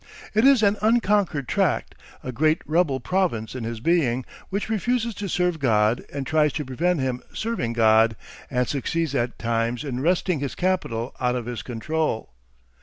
[0.33, 1.93] It is an unconquered tract,
[2.23, 6.65] a great rebel province in his being, which refuses to serve God and tries to
[6.65, 8.15] prevent him serving God,
[8.49, 12.33] and succeeds at times in wresting his capital out of his control.